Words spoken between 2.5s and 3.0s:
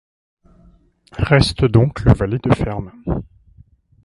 ferme.